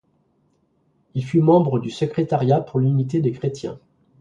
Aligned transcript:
Il 1.13 1.23
fut 1.23 1.41
membre 1.41 1.77
du 1.77 1.91
Secrétariat 1.91 2.59
pour 2.61 2.79
l'unité 2.79 3.21
des 3.21 3.33
chrétiens. 3.33 3.77